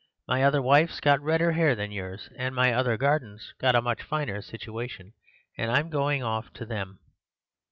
My 0.27 0.43
other 0.43 0.63
wife's 0.63 0.99
got 0.99 1.21
redder 1.21 1.51
hair 1.51 1.75
than 1.75 1.91
yours, 1.91 2.27
and 2.35 2.55
my 2.55 2.73
other 2.73 2.97
garden's 2.97 3.53
got 3.59 3.75
a 3.75 3.83
much 3.83 4.01
finer 4.01 4.41
situation; 4.41 5.13
and 5.59 5.69
I'm 5.71 5.91
going 5.91 6.23
off 6.23 6.51
to 6.53 6.65
them." 6.65 6.97